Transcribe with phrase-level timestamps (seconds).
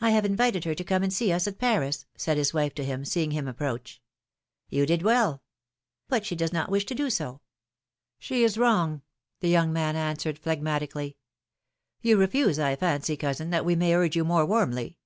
[0.00, 2.84] I have invited her to come and see us at Paris," said his wife to
[2.84, 4.02] him, seeing him approach.
[4.68, 5.44] You did well."
[6.08, 7.40] But she does not wish to do so."
[8.20, 9.02] '^She is wrong,"
[9.38, 11.16] the young man answered phlegmati cally.
[12.00, 14.98] You refuse, I fancy, cousin, that we may urge you more warmly."